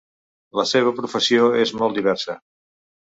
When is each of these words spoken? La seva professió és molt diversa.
La 0.59 0.63
seva 0.69 0.93
professió 1.01 1.51
és 1.67 1.75
molt 1.83 2.01
diversa. 2.01 2.41